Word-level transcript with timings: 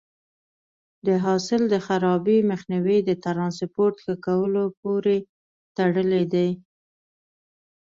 د 1.05 1.07
حاصل 1.25 1.61
د 1.73 1.75
خرابي 1.85 2.37
مخنیوی 2.51 2.97
د 3.05 3.11
ټرانسپورټ 3.23 3.95
ښه 4.03 4.13
کولو 4.25 4.63
پورې 4.81 5.17
تړلی 5.77 6.23
دی. 6.33 6.49